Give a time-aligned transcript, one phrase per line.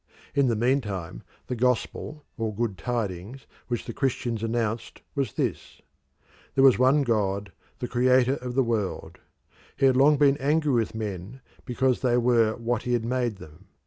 [0.33, 5.79] In the meantime the gospel or good tidings which the Christians announced was this.
[6.55, 9.19] There was one God, the Creator of the world.
[9.77, 13.65] He had long been angry with men because they were what he had made them.